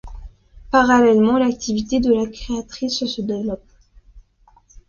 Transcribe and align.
Parallèlement 0.71 1.37
l’activité 1.37 1.99
de 1.99 2.11
la 2.11 2.27
créatrice 2.27 3.05
se 3.05 3.21
développe. 3.21 3.61